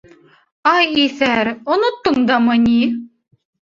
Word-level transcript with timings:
—Ай 0.71 0.87
иҫәр, 1.03 1.53
оноттоң 1.77 2.21
дамы 2.35 2.61
ни? 2.69 2.77